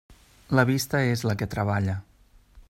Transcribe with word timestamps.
La 0.59 0.63
vista 0.69 1.01
és 1.11 1.23
la 1.31 1.37
que 1.43 1.49
treballa. 1.53 1.99